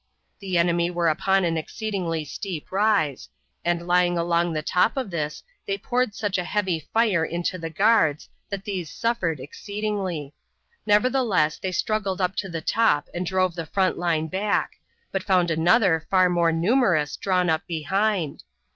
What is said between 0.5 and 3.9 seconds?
enemy were upon an exceedingly steep rise, and